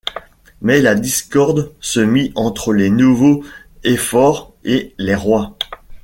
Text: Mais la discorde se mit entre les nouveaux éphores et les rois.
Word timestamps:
Mais 0.63 0.81
la 0.81 0.95
discorde 0.95 1.75
se 1.79 1.99
mit 1.99 2.31
entre 2.33 2.73
les 2.73 2.89
nouveaux 2.89 3.43
éphores 3.83 4.51
et 4.63 4.95
les 4.97 5.13
rois. 5.13 5.55